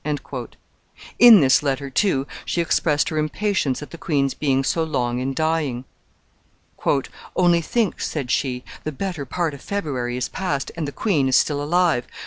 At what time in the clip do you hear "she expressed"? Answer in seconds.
2.43-3.09